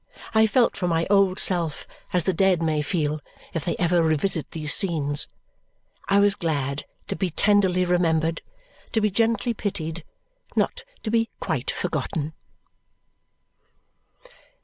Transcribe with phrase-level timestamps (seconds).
[0.33, 3.21] I felt for my old self as the dead may feel
[3.53, 5.27] if they ever revisit these scenes.
[6.09, 8.41] I was glad to be tenderly remembered,
[8.93, 10.03] to be gently pitied,
[10.55, 12.33] not to be quite forgotten.